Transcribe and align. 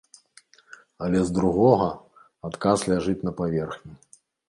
Але 1.09 1.19
з 1.27 1.35
другога, 1.37 1.89
адказ 2.53 2.89
ляжыць 2.91 3.19
на 3.31 3.39
паверхні. 3.43 3.93